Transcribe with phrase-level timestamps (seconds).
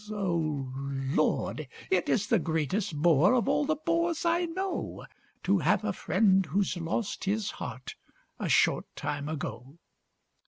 [0.11, 0.71] O
[1.13, 1.67] Lord!
[1.91, 5.05] it is the greatest bore, Of all the bores I know,
[5.43, 7.93] To have a friend who's lost his heart
[8.39, 9.77] A short time ago.